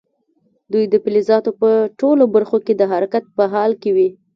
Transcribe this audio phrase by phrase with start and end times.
[0.71, 1.69] دوی د فلزاتو په
[1.99, 4.09] ټولو برخو کې د حرکت په حال کې وي.